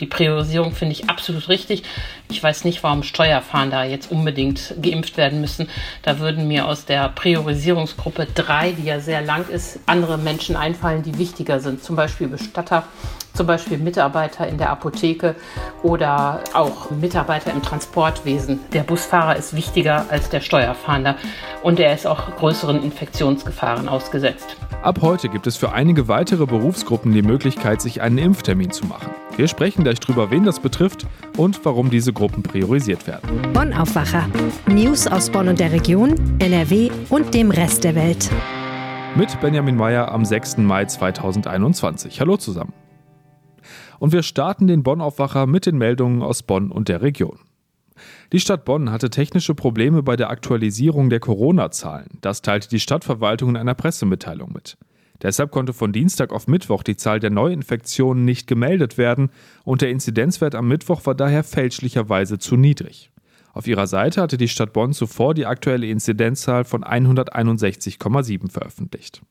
[0.00, 1.84] Die Priorisierung finde ich absolut richtig.
[2.28, 5.68] Ich weiß nicht, warum Steuerfahnder jetzt unbedingt geimpft werden müssen.
[6.02, 11.04] Da würden mir aus der Priorisierungsgruppe 3, die ja sehr lang ist, andere Menschen einfallen,
[11.04, 11.84] die wichtiger sind.
[11.84, 12.88] Zum Beispiel Bestatter,
[13.34, 15.34] zum Beispiel Mitarbeiter in der Apotheke
[15.82, 18.60] oder auch Mitarbeiter im Transportwesen.
[18.72, 21.16] Der Busfahrer ist wichtiger als der Steuerfahnder
[21.62, 24.56] und er ist auch größeren Infektionsgefahren ausgesetzt.
[24.82, 29.10] Ab heute gibt es für einige weitere Berufsgruppen die Möglichkeit, sich einen Impftermin zu machen.
[29.36, 33.52] Wir sprechen gleich darüber, wen das betrifft und warum diese Gruppen priorisiert werden.
[33.52, 34.28] Bonn Aufwacher.
[34.66, 38.30] News aus Bonn und der Region, NRW und dem Rest der Welt.
[39.16, 40.58] Mit Benjamin Meyer am 6.
[40.58, 42.20] Mai 2021.
[42.20, 42.72] Hallo zusammen.
[43.98, 47.38] Und wir starten den Bonn-Aufwacher mit den Meldungen aus Bonn und der Region.
[48.32, 52.18] Die Stadt Bonn hatte technische Probleme bei der Aktualisierung der Corona-Zahlen.
[52.20, 54.76] Das teilte die Stadtverwaltung in einer Pressemitteilung mit.
[55.22, 59.30] Deshalb konnte von Dienstag auf Mittwoch die Zahl der Neuinfektionen nicht gemeldet werden
[59.62, 63.10] und der Inzidenzwert am Mittwoch war daher fälschlicherweise zu niedrig.
[63.52, 69.22] Auf ihrer Seite hatte die Stadt Bonn zuvor die aktuelle Inzidenzzahl von 161,7 veröffentlicht.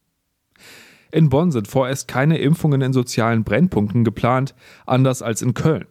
[1.14, 4.56] In Bonn sind vorerst keine Impfungen in sozialen Brennpunkten geplant,
[4.88, 5.86] anders als in Köln.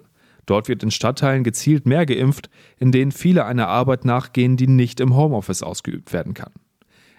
[0.47, 4.98] Dort wird in Stadtteilen gezielt mehr geimpft, in denen viele einer Arbeit nachgehen, die nicht
[4.98, 6.50] im Homeoffice ausgeübt werden kann.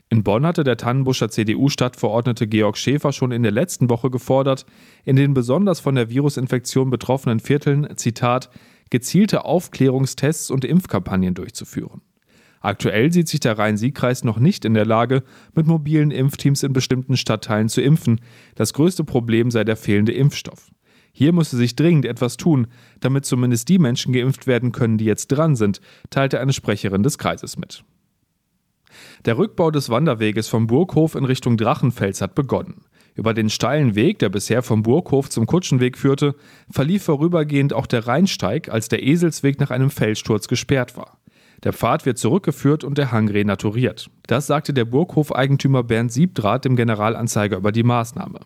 [0.10, 4.66] In Bonn hatte der Tannenbuscher CDU-Stadtverordnete Georg Schäfer schon in der letzten Woche gefordert,
[5.06, 8.50] in den besonders von der Virusinfektion betroffenen Vierteln, Zitat,
[8.90, 12.02] gezielte Aufklärungstests und Impfkampagnen durchzuführen.
[12.64, 17.18] Aktuell sieht sich der Rhein-Sieg-Kreis noch nicht in der Lage, mit mobilen Impfteams in bestimmten
[17.18, 18.22] Stadtteilen zu impfen.
[18.56, 20.72] Das größte Problem sei der fehlende Impfstoff.
[21.12, 22.68] Hier müsse sich dringend etwas tun,
[23.02, 27.18] damit zumindest die Menschen geimpft werden können, die jetzt dran sind, teilte eine Sprecherin des
[27.18, 27.84] Kreises mit.
[29.26, 32.86] Der Rückbau des Wanderweges vom Burghof in Richtung Drachenfels hat begonnen.
[33.14, 36.36] Über den steilen Weg, der bisher vom Burghof zum Kutschenweg führte,
[36.72, 41.20] verlief vorübergehend auch der Rheinsteig, als der Eselsweg nach einem Felssturz gesperrt war.
[41.64, 44.10] Der Pfad wird zurückgeführt und der Hang renaturiert.
[44.28, 48.40] Das sagte der Burghofeigentümer Bernd Siebdraht dem Generalanzeiger über die Maßnahme.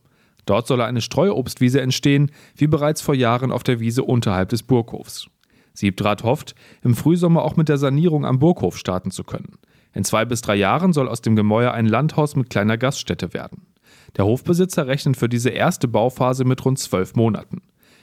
[0.46, 5.28] Dort solle eine Streuobstwiese entstehen, wie bereits vor Jahren auf der Wiese unterhalb des Burghofs.
[5.74, 9.58] Siebdraht hofft, im Frühsommer auch mit der Sanierung am Burghof starten zu können.
[9.94, 13.68] In zwei bis drei Jahren soll aus dem Gemäuer ein Landhaus mit kleiner Gaststätte werden.
[14.16, 17.62] Der Hofbesitzer rechnet für diese erste Bauphase mit rund zwölf Monaten.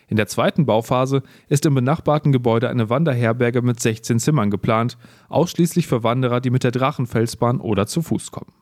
[0.09, 4.98] In der zweiten Bauphase ist im benachbarten Gebäude eine Wanderherberge mit 16 Zimmern geplant,
[5.28, 8.53] ausschließlich für Wanderer, die mit der Drachenfelsbahn oder zu Fuß kommen.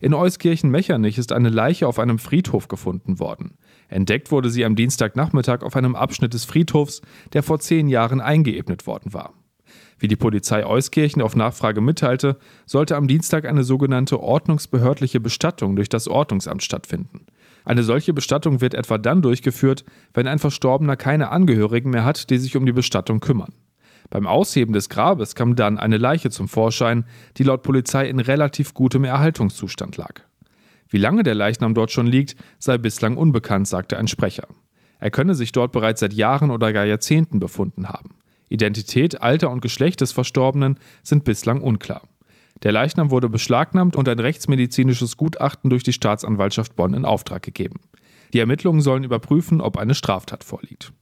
[0.00, 3.58] In Euskirchen-Mechernich ist eine Leiche auf einem Friedhof gefunden worden.
[3.88, 7.02] Entdeckt wurde sie am Dienstagnachmittag auf einem Abschnitt des Friedhofs,
[7.32, 9.32] der vor zehn Jahren eingeebnet worden war.
[9.98, 15.88] Wie die Polizei Euskirchen auf Nachfrage mitteilte, sollte am Dienstag eine sogenannte ordnungsbehördliche Bestattung durch
[15.88, 17.26] das Ordnungsamt stattfinden.
[17.68, 19.84] Eine solche Bestattung wird etwa dann durchgeführt,
[20.14, 23.52] wenn ein Verstorbener keine Angehörigen mehr hat, die sich um die Bestattung kümmern.
[24.08, 27.04] Beim Ausheben des Grabes kam dann eine Leiche zum Vorschein,
[27.36, 30.22] die laut Polizei in relativ gutem Erhaltungszustand lag.
[30.88, 34.48] Wie lange der Leichnam dort schon liegt, sei bislang unbekannt, sagte ein Sprecher.
[34.98, 38.14] Er könne sich dort bereits seit Jahren oder gar Jahrzehnten befunden haben.
[38.48, 42.00] Identität, Alter und Geschlecht des Verstorbenen sind bislang unklar.
[42.62, 47.80] Der Leichnam wurde beschlagnahmt und ein rechtsmedizinisches Gutachten durch die Staatsanwaltschaft Bonn in Auftrag gegeben.
[48.32, 50.92] Die Ermittlungen sollen überprüfen, ob eine Straftat vorliegt.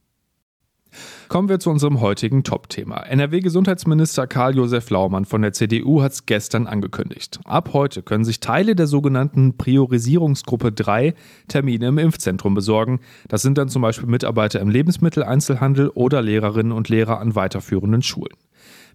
[1.27, 3.01] Kommen wir zu unserem heutigen Top-Thema.
[3.01, 7.39] NRW-Gesundheitsminister Karl-Josef Laumann von der CDU hat es gestern angekündigt.
[7.43, 11.13] Ab heute können sich Teile der sogenannten Priorisierungsgruppe 3
[11.49, 13.01] Termine im Impfzentrum besorgen.
[13.27, 18.33] Das sind dann zum Beispiel Mitarbeiter im Lebensmitteleinzelhandel oder Lehrerinnen und Lehrer an weiterführenden Schulen.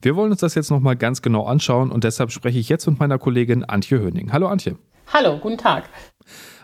[0.05, 2.99] Wir wollen uns das jetzt nochmal ganz genau anschauen und deshalb spreche ich jetzt mit
[2.99, 4.33] meiner Kollegin Antje Höning.
[4.33, 4.77] Hallo Antje.
[5.13, 5.85] Hallo, guten Tag.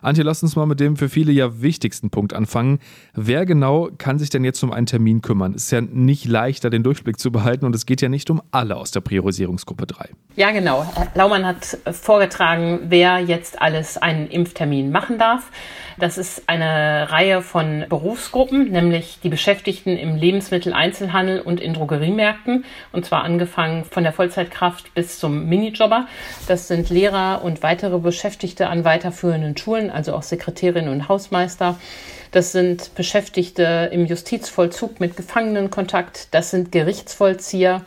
[0.02, 2.80] Antje, lass uns mal mit dem für viele ja wichtigsten Punkt anfangen.
[3.14, 5.54] Wer genau kann sich denn jetzt um einen Termin kümmern?
[5.54, 8.74] Ist ja nicht leichter, den Durchblick zu behalten und es geht ja nicht um alle
[8.76, 10.08] aus der Priorisierungsgruppe 3.
[10.34, 10.84] Ja, genau.
[10.96, 15.52] Herr Laumann hat vorgetragen, wer jetzt alles einen Impftermin machen darf.
[15.98, 22.64] Das ist eine Reihe von Berufsgruppen, nämlich die Beschäftigten im Lebensmitteleinzelhandel und in Drogeriemärkten.
[22.92, 26.06] Und zwar angefangen von der Vollzeitkraft bis zum Minijobber.
[26.46, 31.76] Das sind Lehrer und weitere Beschäftigte an weiterführenden Schulen, also auch Sekretärinnen und Hausmeister.
[32.30, 36.28] Das sind Beschäftigte im Justizvollzug mit Gefangenenkontakt.
[36.32, 37.82] Das sind Gerichtsvollzieher.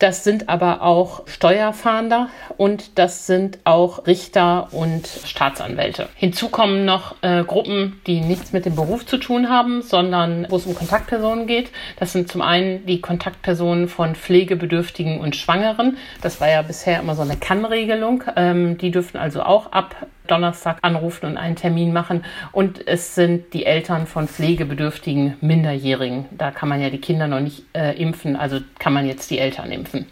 [0.00, 6.08] Das sind aber auch Steuerfahnder und das sind auch Richter und Staatsanwälte.
[6.14, 10.56] Hinzu kommen noch äh, Gruppen, die nichts mit dem Beruf zu tun haben, sondern wo
[10.56, 11.70] es um Kontaktpersonen geht.
[11.98, 15.98] Das sind zum einen die Kontaktpersonen von Pflegebedürftigen und Schwangeren.
[16.22, 18.24] Das war ja bisher immer so eine Kannregelung.
[18.36, 22.24] Ähm, die dürfen also auch ab Donnerstag anrufen und einen Termin machen.
[22.52, 26.26] Und es sind die Eltern von pflegebedürftigen Minderjährigen.
[26.30, 29.38] Da kann man ja die Kinder noch nicht äh, impfen, also kann man jetzt die
[29.38, 30.06] Eltern impfen.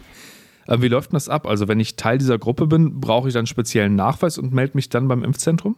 [0.67, 1.47] Äh, wie läuft das ab?
[1.47, 4.89] Also wenn ich Teil dieser Gruppe bin, brauche ich dann speziellen Nachweis und melde mich
[4.89, 5.75] dann beim Impfzentrum?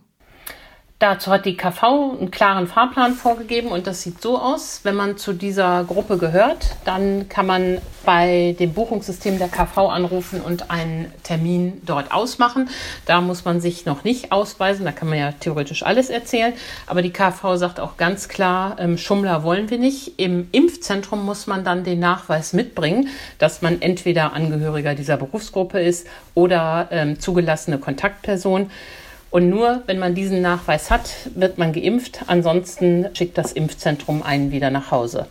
[1.01, 4.81] Dazu hat die KV einen klaren Fahrplan vorgegeben und das sieht so aus.
[4.83, 10.41] Wenn man zu dieser Gruppe gehört, dann kann man bei dem Buchungssystem der KV anrufen
[10.41, 12.69] und einen Termin dort ausmachen.
[13.07, 16.53] Da muss man sich noch nicht ausweisen, da kann man ja theoretisch alles erzählen.
[16.85, 20.19] Aber die KV sagt auch ganz klar, ähm, Schummler wollen wir nicht.
[20.19, 23.07] Im Impfzentrum muss man dann den Nachweis mitbringen,
[23.39, 26.05] dass man entweder Angehöriger dieser Berufsgruppe ist
[26.35, 28.69] oder ähm, zugelassene Kontaktperson.
[29.31, 32.25] Und nur wenn man diesen Nachweis hat, wird man geimpft.
[32.27, 35.25] Ansonsten schickt das Impfzentrum einen wieder nach Hause.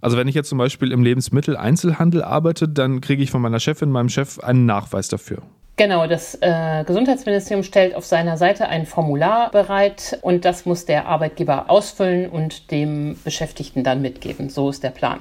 [0.00, 3.90] Also wenn ich jetzt zum Beispiel im Lebensmitteleinzelhandel arbeite, dann kriege ich von meiner Chefin,
[3.90, 5.38] meinem Chef einen Nachweis dafür.
[5.76, 11.06] Genau, das äh, Gesundheitsministerium stellt auf seiner Seite ein Formular bereit und das muss der
[11.06, 14.48] Arbeitgeber ausfüllen und dem Beschäftigten dann mitgeben.
[14.48, 15.20] So ist der Plan.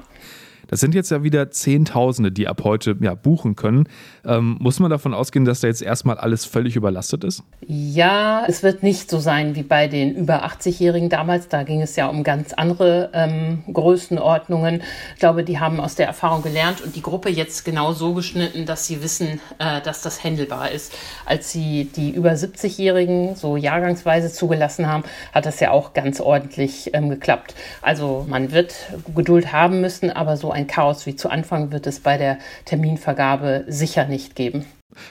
[0.67, 3.87] Das sind jetzt ja wieder Zehntausende, die ab heute ja, buchen können.
[4.25, 7.43] Ähm, muss man davon ausgehen, dass da jetzt erstmal alles völlig überlastet ist?
[7.67, 11.47] Ja, es wird nicht so sein wie bei den über 80-Jährigen damals.
[11.47, 14.81] Da ging es ja um ganz andere ähm, Größenordnungen.
[15.13, 18.65] Ich glaube, die haben aus der Erfahrung gelernt und die Gruppe jetzt genau so geschnitten,
[18.65, 20.93] dass sie wissen, äh, dass das händelbar ist.
[21.25, 25.03] Als sie die über 70-Jährigen so jahrgangsweise zugelassen haben,
[25.33, 27.55] hat das ja auch ganz ordentlich ähm, geklappt.
[27.81, 28.75] Also man wird
[29.15, 33.65] Geduld haben müssen, aber so ein Chaos wie zu Anfang wird es bei der Terminvergabe
[33.67, 34.65] sicher nicht geben.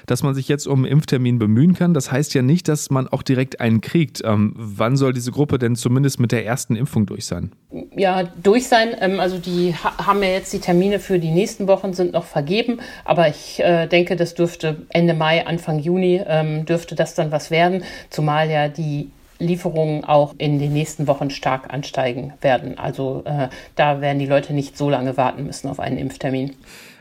[0.07, 3.07] Dass man sich jetzt um einen Impftermin bemühen kann, das heißt ja nicht, dass man
[3.07, 4.23] auch direkt einen kriegt.
[4.25, 7.53] Ähm, wann soll diese Gruppe denn zumindest mit der ersten Impfung durch sein?
[7.95, 8.97] Ja, durch sein.
[9.01, 12.25] Ähm, also die ha haben ja jetzt die Termine für die nächsten Wochen sind noch
[12.25, 17.31] vergeben, aber ich äh, denke, das dürfte Ende Mai, Anfang Juni ähm, dürfte das dann
[17.31, 19.11] was werden, zumal ja die
[19.47, 22.79] Lieferungen auch in den nächsten Wochen stark ansteigen werden.
[22.79, 26.55] Also äh, da werden die Leute nicht so lange warten müssen auf einen Impftermin.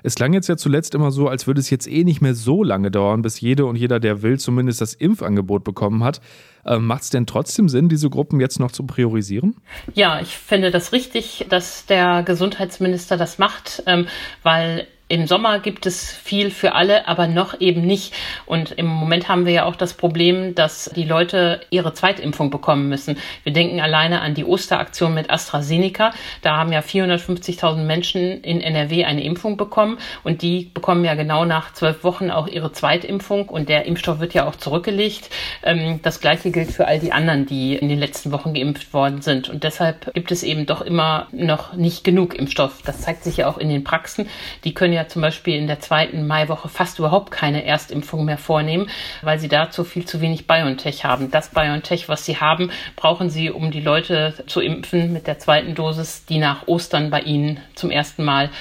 [0.06, 2.62] Es klang jetzt ja zuletzt immer so, als würde es jetzt eh nicht mehr so
[2.62, 6.19] lange dauern, bis jede und jeder, der will, zumindest das Impfangebot bekommen hat.
[6.66, 9.56] Äh, Macht es denn trotzdem Sinn, diese Gruppen jetzt noch zu priorisieren?
[9.94, 14.07] Ja, ich finde das richtig, dass der Gesundheitsminister das macht, ähm,
[14.44, 18.14] weil im Sommer gibt es viel für alle, aber noch eben nicht.
[18.46, 22.88] Und im Moment haben wir ja auch das Problem, dass die Leute ihre Zweitimpfung bekommen
[22.88, 23.18] müssen.
[23.44, 26.14] Wir denken alleine an die Osteraktion mit AstraZeneca.
[26.42, 31.44] Da haben ja 450.000 Menschen in NRW eine Impfung bekommen und die bekommen ja genau
[31.44, 35.30] nach zwölf Wochen auch ihre Zweitimpfung und der Impfstoff wird ja auch zurückgelegt.
[35.64, 39.22] Ähm, das gleiche gilt für all die anderen, die in den letzten Wochen geimpft worden
[39.22, 39.50] sind.
[39.50, 42.82] Und deshalb gibt es eben doch immer noch nicht genug Impfstoff.
[42.86, 44.28] Das zeigt sich ja auch in den Praxen.
[44.64, 48.90] Die können ja zum Beispiel in der zweiten Maiwoche fast überhaupt keine Erstimpfung mehr vornehmen,
[49.24, 51.31] weil sie dazu viel zu wenig BioNTech haben.
[51.31, 55.74] Das BioNTech, was sie haben, brauchen sie, um die Leute zu impfen mit der zweiten
[55.74, 58.51] Dosis, die nach Ostern bei ihnen zum ersten Mal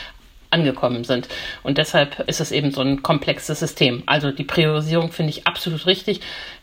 [0.49, 1.29] angekommen sind.
[1.63, 4.03] Und deshalb ist es eben so ein komplexes System.
[4.07, 6.21] Also die Priorisierung finde ich absolut richtig.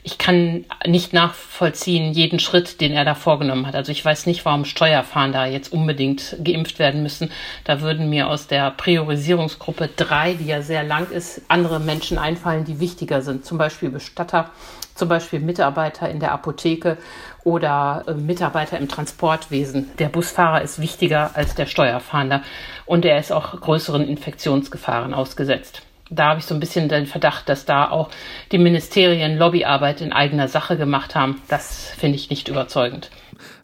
[0.09, 3.75] Ich kann nicht nachvollziehen jeden Schritt, den er da vorgenommen hat.
[3.75, 7.29] Also ich weiß nicht, warum Steuerfahnder jetzt unbedingt geimpft werden müssen.
[7.63, 12.65] Da würden mir aus der Priorisierungsgruppe drei, die ja sehr lang ist, andere Menschen einfallen,
[12.65, 13.45] die wichtiger sind.
[13.45, 14.50] Zum Beispiel Bestatter,
[14.95, 16.97] zum Beispiel Mitarbeiter in der Apotheke
[17.44, 19.91] oder äh, Mitarbeiter im Transportwesen.
[20.00, 22.41] Der Busfahrer ist wichtiger als der Steuerfahnder
[22.88, 25.83] und er ist auch größeren Infektionsgefahren ausgesetzt.
[26.09, 28.09] Da habe ich so ein bisschen den Verdacht, dass da auch
[28.51, 31.42] die Ministerien Lobbyarbeit in eigener Sache gemacht haben.
[31.47, 33.09] Das finde ich nicht überzeugend.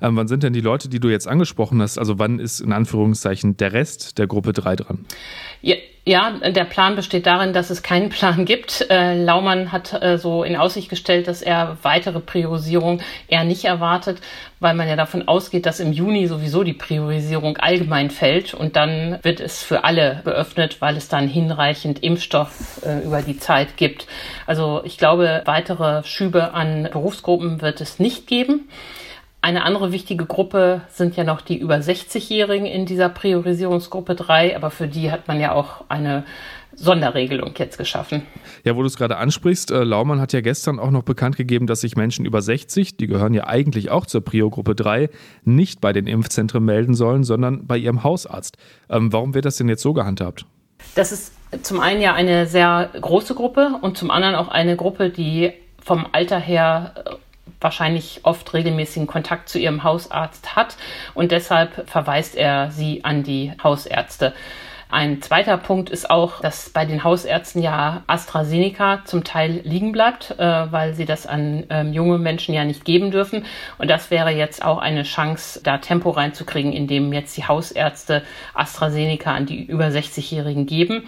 [0.02, 1.98] Ähm, wann sind denn die Leute, die du jetzt angesprochen hast?
[1.98, 5.06] Also wann ist in Anführungszeichen der Rest der Gruppe 3 dran?
[5.62, 5.76] Ja,
[6.08, 8.86] ja, der Plan besteht darin, dass es keinen Plan gibt.
[8.92, 14.22] Äh, Laumann hat äh, so in Aussicht gestellt, dass er weitere Priorisierung eher nicht erwartet,
[14.60, 19.18] weil man ja davon ausgeht, dass im Juni sowieso die Priorisierung allgemein fällt und dann
[19.24, 24.06] wird es für alle geöffnet, weil es dann hinreichend Impfstoff äh, über die Zeit gibt.
[24.46, 28.70] Also ich glaube, weitere Schübe an Berufsgruppen wird es nicht geben.
[29.46, 34.72] Eine andere wichtige Gruppe sind ja noch die über 60-Jährigen in dieser Priorisierungsgruppe 3, aber
[34.72, 36.24] für die hat man ja auch eine
[36.74, 38.24] Sonderregelung jetzt geschaffen.
[38.64, 41.68] Ja, wo du es gerade ansprichst, äh, Laumann hat ja gestern auch noch bekannt gegeben,
[41.68, 45.12] dass sich Menschen über 60, die gehören ja eigentlich auch zur Prio-Gruppe 3,
[45.44, 48.58] nicht bei den Impfzentren melden sollen, sondern bei ihrem Hausarzt.
[48.90, 50.48] Ähm, warum wird das denn jetzt so gehandhabt?
[50.96, 55.12] Das ist zum einen ja eine sehr große Gruppe und zum anderen auch eine Gruppe,
[55.12, 56.96] die vom Alter her
[57.66, 60.78] wahrscheinlich oft regelmäßigen Kontakt zu ihrem Hausarzt hat
[61.16, 64.34] und deshalb verweist er sie an die Hausärzte.
[64.88, 70.40] Ein zweiter Punkt ist auch, dass bei den Hausärzten ja AstraZeneca zum Teil liegen bleibt,
[70.40, 73.46] äh, weil sie das an ähm, junge Menschen ja nicht geben dürfen.
[73.80, 78.22] Und das wäre jetzt auch eine Chance, da Tempo reinzukriegen, indem jetzt die Hausärzte
[78.54, 81.08] AstraZeneca an die über 60-Jährigen geben.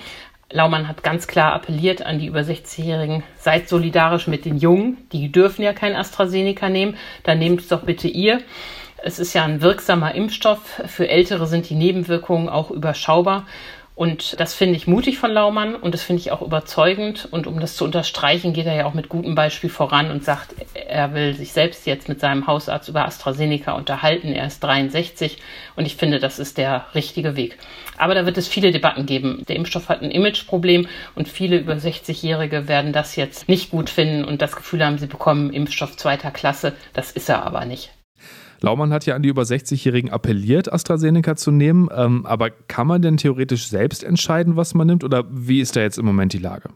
[0.50, 4.98] Laumann hat ganz klar appelliert an die über 60-Jährigen, seid solidarisch mit den Jungen.
[5.12, 6.98] Die dürfen ja kein AstraZeneca nehmen.
[7.24, 8.40] Dann nehmt es doch bitte ihr.
[9.04, 10.82] Es ist ja ein wirksamer Impfstoff.
[10.86, 13.46] Für Ältere sind die Nebenwirkungen auch überschaubar.
[13.98, 17.28] Und das finde ich mutig von Laumann und das finde ich auch überzeugend.
[17.32, 20.54] Und um das zu unterstreichen, geht er ja auch mit gutem Beispiel voran und sagt,
[20.76, 24.34] er will sich selbst jetzt mit seinem Hausarzt über AstraZeneca unterhalten.
[24.34, 25.40] Er ist 63
[25.76, 27.58] und ich finde, das ist der richtige Weg.
[27.98, 29.44] Aber da wird es viele Debatten geben.
[29.48, 34.26] Der Impfstoff hat ein Imageproblem und viele über 60-Jährige werden das jetzt nicht gut finden
[34.26, 36.74] und das Gefühl haben, sie bekommen Impfstoff zweiter Klasse.
[36.94, 37.97] Das ist er aber nicht.
[38.62, 41.90] Laumann hat ja an die über 60-Jährigen appelliert, AstraZeneca zu nehmen.
[41.96, 45.04] Ähm, aber kann man denn theoretisch selbst entscheiden, was man nimmt?
[45.04, 46.70] Oder wie ist da jetzt im Moment die Lage?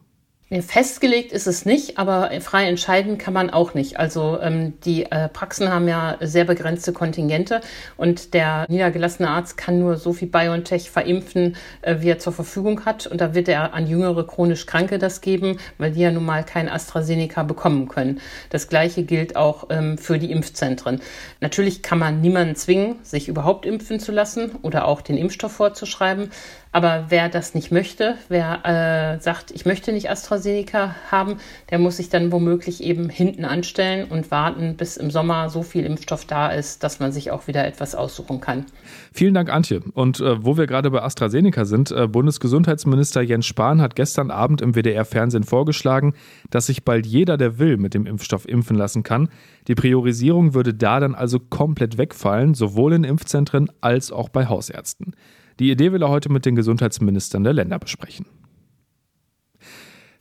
[0.60, 3.98] Festgelegt ist es nicht, aber frei entscheiden kann man auch nicht.
[3.98, 7.62] Also ähm, die äh, Praxen haben ja sehr begrenzte Kontingente
[7.96, 12.84] und der niedergelassene Arzt kann nur so viel BioNTech verimpfen, äh, wie er zur Verfügung
[12.84, 13.08] hat.
[13.08, 16.43] Und da wird er an jüngere chronisch Kranke das geben, weil die ja nun mal
[16.43, 18.20] kein AstraZeneca bekommen können.
[18.50, 21.00] Das gleiche gilt auch ähm, für die Impfzentren.
[21.39, 26.29] Natürlich kann man niemanden zwingen, sich überhaupt impfen zu lassen oder auch den Impfstoff vorzuschreiben.
[26.74, 31.36] Aber wer das nicht möchte, wer äh, sagt, ich möchte nicht AstraZeneca haben,
[31.70, 35.86] der muss sich dann womöglich eben hinten anstellen und warten, bis im Sommer so viel
[35.86, 38.66] Impfstoff da ist, dass man sich auch wieder etwas aussuchen kann.
[39.12, 39.82] Vielen Dank, Antje.
[39.94, 44.62] Und äh, wo wir gerade bei AstraZeneca sind, äh, Bundesgesundheitsminister Jens Spahn hat gestern Abend
[44.62, 46.13] im WDR-Fernsehen vorgeschlagen,
[46.51, 49.28] dass sich bald jeder, der will, mit dem Impfstoff impfen lassen kann.
[49.68, 55.16] Die Priorisierung würde da dann also komplett wegfallen, sowohl in Impfzentren als auch bei Hausärzten.
[55.60, 58.25] Die Idee will er heute mit den Gesundheitsministern der Länder besprechen.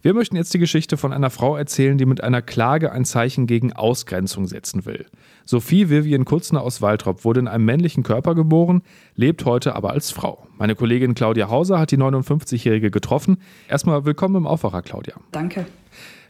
[0.03, 3.47] Wir möchten jetzt die Geschichte von einer Frau erzählen, die mit einer Klage ein Zeichen
[3.47, 5.05] gegen Ausgrenzung setzen will.
[5.45, 8.81] Sophie Vivian Kutzner aus Waltrop wurde in einem männlichen Körper geboren,
[9.15, 10.47] lebt heute aber als Frau.
[10.57, 13.43] Meine Kollegin Claudia Hauser hat die 59-Jährige getroffen.
[13.69, 15.17] Erstmal willkommen im Aufwacher, Claudia.
[15.33, 15.67] Danke.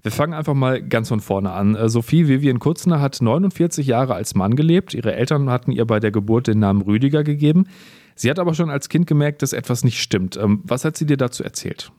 [0.02, 1.76] Wir fangen einfach mal ganz von vorne an.
[1.76, 4.94] Äh, Sophie Vivian Kutzner hat 49 Jahre als Mann gelebt.
[4.94, 7.66] Ihre Eltern hatten ihr bei der Geburt den Namen Rüdiger gegeben.
[8.20, 10.36] Sie hat aber schon als Kind gemerkt, dass etwas nicht stimmt.
[10.36, 11.90] Ähm, was hat sie dir dazu erzählt?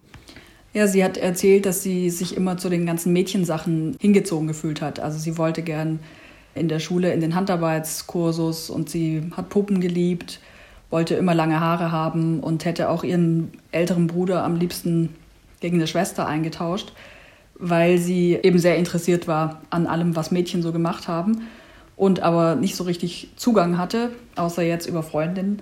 [0.72, 5.00] Ja, sie hat erzählt, dass sie sich immer zu den ganzen Mädchensachen hingezogen gefühlt hat.
[5.00, 6.00] Also sie wollte gern
[6.54, 10.40] in der Schule in den Handarbeitskursus und sie hat Puppen geliebt,
[10.92, 15.10] wollte immer lange Haare haben und hätte auch ihren älteren Bruder am liebsten
[15.60, 16.94] gegen eine Schwester eingetauscht,
[17.56, 21.48] weil sie eben sehr interessiert war an allem, was Mädchen so gemacht haben
[21.96, 25.58] und aber nicht so richtig Zugang hatte, außer jetzt über Freundinnen.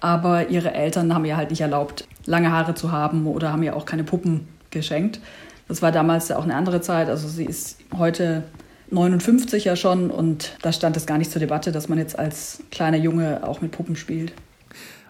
[0.00, 3.76] Aber ihre Eltern haben ihr halt nicht erlaubt, lange Haare zu haben oder haben ihr
[3.76, 5.20] auch keine Puppen geschenkt.
[5.68, 7.08] Das war damals auch eine andere Zeit.
[7.08, 8.44] Also sie ist heute
[8.90, 12.62] 59 ja schon und da stand es gar nicht zur Debatte, dass man jetzt als
[12.70, 14.32] kleiner Junge auch mit Puppen spielt.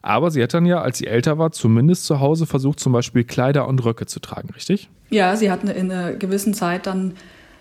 [0.03, 3.25] Aber sie hat dann ja, als sie älter war, zumindest zu Hause versucht, zum Beispiel
[3.25, 4.91] Kleider und Röcke zu tragen, richtig?
[5.11, 7.15] Ja, sie hat in einer gewissen Zeit dann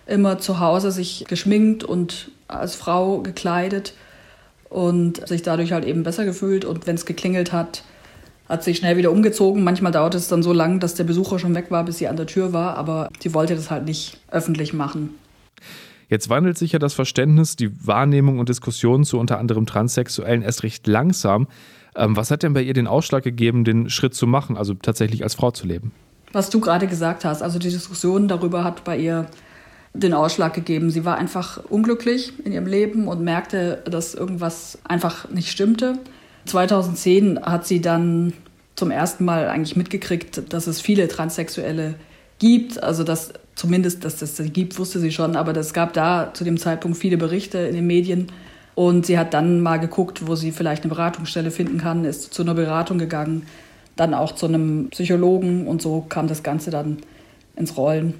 [0.06, 3.94] immer zu Hause sich geschminkt und als Frau gekleidet
[4.74, 6.64] und sich dadurch halt eben besser gefühlt.
[6.64, 7.84] Und wenn es geklingelt hat,
[8.48, 9.62] hat sich schnell wieder umgezogen.
[9.62, 12.16] Manchmal dauert es dann so lang, dass der Besucher schon weg war, bis sie an
[12.16, 12.76] der Tür war.
[12.76, 15.10] Aber sie wollte das halt nicht öffentlich machen.
[16.08, 20.64] Jetzt wandelt sich ja das Verständnis, die Wahrnehmung und Diskussion zu unter anderem Transsexuellen erst
[20.64, 21.46] recht langsam.
[21.94, 25.22] Ähm, was hat denn bei ihr den Ausschlag gegeben, den Schritt zu machen, also tatsächlich
[25.22, 25.92] als Frau zu leben?
[26.32, 29.26] Was du gerade gesagt hast, also die Diskussion darüber hat bei ihr
[29.94, 30.90] den Ausschlag gegeben.
[30.90, 35.98] Sie war einfach unglücklich in ihrem Leben und merkte, dass irgendwas einfach nicht stimmte.
[36.46, 38.32] 2010 hat sie dann
[38.76, 41.94] zum ersten Mal eigentlich mitgekriegt, dass es viele Transsexuelle
[42.40, 42.82] gibt.
[42.82, 46.42] Also dass zumindest, dass es das gibt, wusste sie schon, aber es gab da zu
[46.42, 48.26] dem Zeitpunkt viele Berichte in den Medien.
[48.74, 52.42] Und sie hat dann mal geguckt, wo sie vielleicht eine Beratungsstelle finden kann, ist zu
[52.42, 53.46] einer Beratung gegangen,
[53.94, 56.98] dann auch zu einem Psychologen und so kam das Ganze dann
[57.54, 58.14] ins Rollen.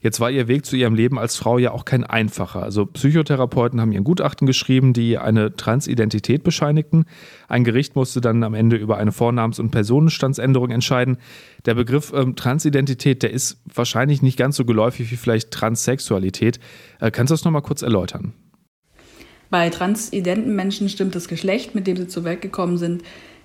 [0.00, 2.62] Jetzt war ihr Weg zu ihrem Leben als Frau ja auch kein einfacher.
[2.62, 7.04] Also Psychotherapeuten haben ihr Gutachten geschrieben, die eine Transidentität bescheinigten.
[7.48, 11.18] Ein Gericht musste dann am Ende über eine Vornamens- und Personenstandsänderung entscheiden.
[11.66, 16.60] Der Begriff ähm, Transidentität, der ist wahrscheinlich nicht ganz so geläufig wie vielleicht Transsexualität.
[17.00, 18.32] Äh, kannst du das nochmal kurz erläutern?
[19.50, 23.02] Bei transidenten Menschen stimmt das Geschlecht, mit dem sie zur Welt gekommen sind,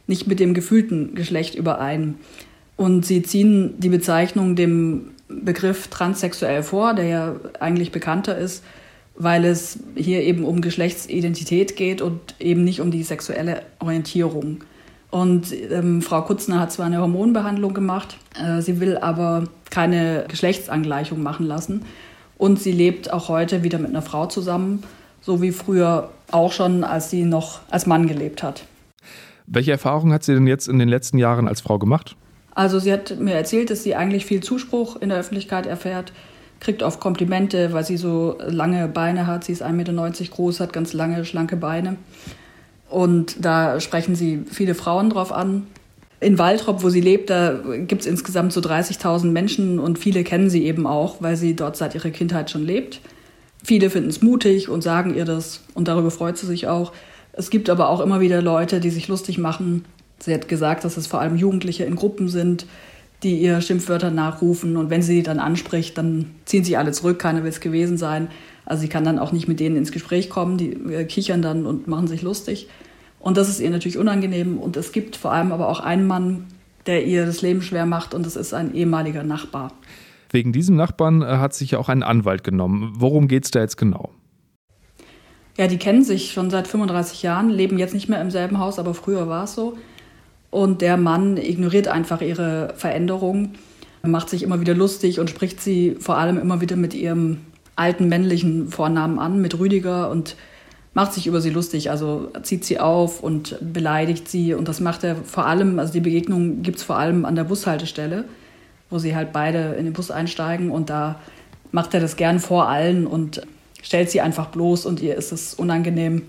[0.07, 2.15] nicht mit dem gefühlten Geschlecht überein.
[2.75, 8.63] Und sie ziehen die Bezeichnung dem Begriff transsexuell vor, der ja eigentlich bekannter ist,
[9.15, 14.63] weil es hier eben um Geschlechtsidentität geht und eben nicht um die sexuelle Orientierung.
[15.11, 21.21] Und ähm, Frau Kutzner hat zwar eine Hormonbehandlung gemacht, äh, sie will aber keine Geschlechtsangleichung
[21.21, 21.85] machen lassen.
[22.37, 24.83] Und sie lebt auch heute wieder mit einer Frau zusammen,
[25.19, 28.63] so wie früher auch schon, als sie noch als Mann gelebt hat.
[29.45, 32.15] Welche Erfahrungen hat sie denn jetzt in den letzten Jahren als Frau gemacht?
[32.59, 36.11] Also sie hat mir erzählt, dass sie eigentlich viel Zuspruch in der Öffentlichkeit erfährt,
[36.59, 39.45] kriegt oft Komplimente, weil sie so lange Beine hat.
[39.45, 39.93] Sie ist 1,90 Meter
[40.29, 41.95] groß, hat ganz lange, schlanke Beine.
[42.89, 45.67] Und da sprechen sie viele Frauen drauf an.
[46.19, 50.49] In Waltrop, wo sie lebt, da gibt es insgesamt so 30.000 Menschen und viele kennen
[50.49, 52.99] sie eben auch, weil sie dort seit ihrer Kindheit schon lebt.
[53.63, 56.91] Viele finden es mutig und sagen ihr das und darüber freut sie sich auch.
[57.31, 59.85] Es gibt aber auch immer wieder Leute, die sich lustig machen.
[60.19, 62.65] Sie hat gesagt, dass es vor allem Jugendliche in Gruppen sind,
[63.23, 67.19] die ihr Schimpfwörter nachrufen und wenn sie die dann anspricht, dann ziehen sie alle zurück,
[67.19, 68.29] keiner will es gewesen sein.
[68.65, 71.65] Also sie kann dann auch nicht mit denen ins Gespräch kommen, die äh, kichern dann
[71.65, 72.67] und machen sich lustig.
[73.19, 74.57] Und das ist ihr natürlich unangenehm.
[74.57, 76.45] Und es gibt vor allem aber auch einen Mann,
[76.85, 79.73] der ihr das Leben schwer macht und das ist ein ehemaliger Nachbar.
[80.31, 82.93] Wegen diesem Nachbarn äh, hat sich ja auch ein Anwalt genommen.
[82.95, 84.11] Worum geht es da jetzt genau?
[85.57, 88.79] Ja, die kennen sich schon seit 35 Jahren, leben jetzt nicht mehr im selben Haus,
[88.79, 89.77] aber früher war es so.
[90.51, 93.53] Und der Mann ignoriert einfach ihre Veränderung,
[94.01, 97.37] macht sich immer wieder lustig und spricht sie vor allem immer wieder mit ihrem
[97.75, 100.35] alten männlichen Vornamen an, mit Rüdiger und
[100.93, 104.53] macht sich über sie lustig, also zieht sie auf und beleidigt sie.
[104.53, 107.43] Und das macht er vor allem, also die Begegnung gibt es vor allem an der
[107.43, 108.25] Bushaltestelle,
[108.89, 111.19] wo sie halt beide in den Bus einsteigen und da
[111.71, 113.43] macht er das gern vor allen und
[113.83, 116.23] stellt sie einfach bloß und ihr ist es unangenehm.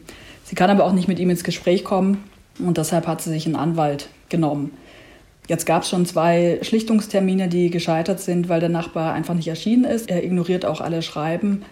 [0.44, 2.18] Sie kann aber auch nicht mit ihm ins Gespräch kommen
[2.66, 4.72] und deshalb hat sie sich einen Anwalt genommen.
[5.48, 9.84] Jetzt gab es schon zwei Schlichtungstermine, die gescheitert sind, weil der Nachbar einfach nicht erschienen
[9.84, 10.08] ist.
[10.08, 11.64] Er ignoriert auch alle Schreiben.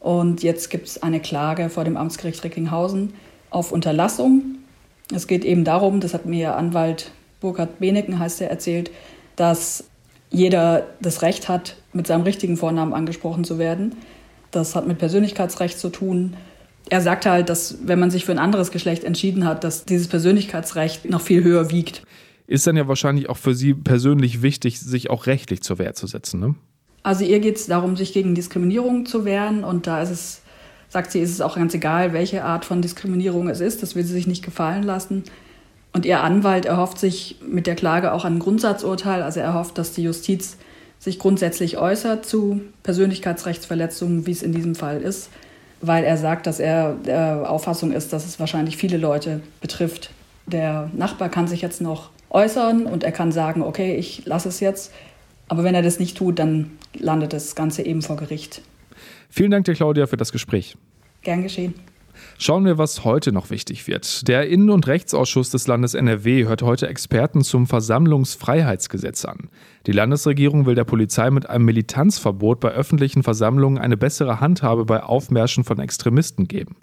[0.00, 3.12] Und jetzt gibt es eine Klage vor dem Amtsgericht Recklinghausen
[3.50, 4.56] auf Unterlassung.
[5.14, 8.90] Es geht eben darum, das hat mir Anwalt Burkhard Beneken, heißt er, erzählt,
[9.36, 9.84] dass
[10.30, 13.94] jeder das Recht hat, mit seinem richtigen Vornamen angesprochen zu werden.
[14.50, 16.36] Das hat mit Persönlichkeitsrecht zu tun.
[16.90, 20.08] Er sagt halt, dass wenn man sich für ein anderes Geschlecht entschieden hat, dass dieses
[20.08, 22.02] Persönlichkeitsrecht noch viel höher wiegt
[22.52, 26.06] ist dann ja wahrscheinlich auch für Sie persönlich wichtig, sich auch rechtlich zur Wehr zu
[26.06, 26.38] setzen.
[26.38, 26.54] Ne?
[27.02, 30.42] Also ihr geht es darum, sich gegen Diskriminierung zu wehren und da ist es,
[30.90, 34.04] sagt sie, ist es auch ganz egal, welche Art von Diskriminierung es ist, das will
[34.04, 35.24] sie sich nicht gefallen lassen.
[35.94, 39.92] Und ihr Anwalt erhofft sich mit der Klage auch ein Grundsatzurteil, also er hofft, dass
[39.92, 40.58] die Justiz
[40.98, 45.30] sich grundsätzlich äußert zu Persönlichkeitsrechtsverletzungen, wie es in diesem Fall ist,
[45.82, 50.10] weil er sagt, dass er der Auffassung ist, dass es wahrscheinlich viele Leute betrifft.
[50.46, 54.60] Der Nachbar kann sich jetzt noch äußern und er kann sagen, okay, ich lasse es
[54.60, 54.92] jetzt.
[55.48, 58.62] Aber wenn er das nicht tut, dann landet das Ganze eben vor Gericht.
[59.28, 60.76] Vielen Dank dir, Claudia, für das Gespräch.
[61.22, 61.74] Gern geschehen.
[62.42, 64.26] Schauen wir, was heute noch wichtig wird.
[64.26, 69.48] Der Innen- und Rechtsausschuss des Landes NRW hört heute Experten zum Versammlungsfreiheitsgesetz an.
[69.86, 75.04] Die Landesregierung will der Polizei mit einem Militanzverbot bei öffentlichen Versammlungen eine bessere Handhabe bei
[75.04, 76.78] Aufmärschen von Extremisten geben.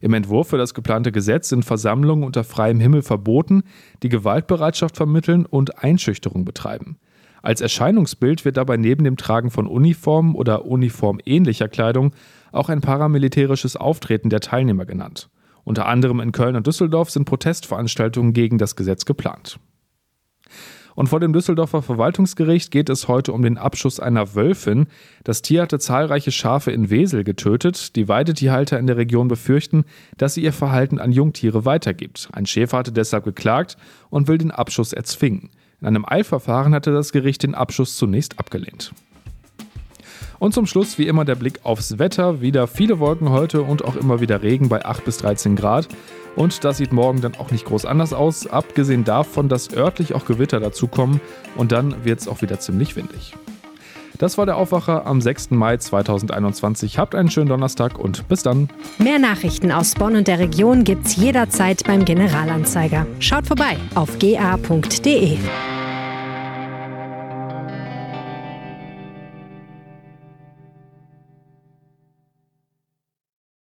[0.00, 3.64] Im Entwurf für das geplante Gesetz sind Versammlungen unter freiem Himmel verboten,
[4.02, 6.96] die Gewaltbereitschaft vermitteln und Einschüchterung betreiben.
[7.42, 12.14] Als Erscheinungsbild wird dabei neben dem Tragen von Uniformen oder uniformähnlicher Kleidung
[12.52, 15.28] auch ein paramilitärisches Auftreten der Teilnehmer genannt.
[15.64, 19.58] Unter anderem in Köln und Düsseldorf sind Protestveranstaltungen gegen das Gesetz geplant.
[20.94, 24.86] Und vor dem Düsseldorfer Verwaltungsgericht geht es heute um den Abschuss einer Wölfin.
[25.24, 27.96] Das Tier hatte zahlreiche Schafe in Wesel getötet.
[27.96, 29.84] Die Weidetierhalter in der Region befürchten,
[30.18, 32.28] dass sie ihr Verhalten an Jungtiere weitergibt.
[32.32, 33.78] Ein Schäfer hatte deshalb geklagt
[34.10, 35.48] und will den Abschuss erzwingen.
[35.82, 38.92] In einem Eilverfahren hatte das Gericht den Abschuss zunächst abgelehnt.
[40.38, 42.40] Und zum Schluss wie immer der Blick aufs Wetter.
[42.40, 45.88] Wieder viele Wolken heute und auch immer wieder Regen bei 8 bis 13 Grad.
[46.36, 50.24] Und das sieht morgen dann auch nicht groß anders aus, abgesehen davon, dass örtlich auch
[50.24, 51.20] Gewitter dazukommen
[51.56, 53.34] und dann wird es auch wieder ziemlich windig.
[54.18, 55.50] Das war der Aufwacher am 6.
[55.50, 56.96] Mai 2021.
[56.96, 58.68] Habt einen schönen Donnerstag und bis dann.
[58.98, 63.04] Mehr Nachrichten aus Bonn und der Region gibt's jederzeit beim Generalanzeiger.
[63.18, 65.38] Schaut vorbei auf ga.de.